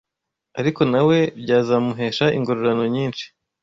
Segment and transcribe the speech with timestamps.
[0.59, 3.25] ariko na we byazamuhesha ingororano nyinshi.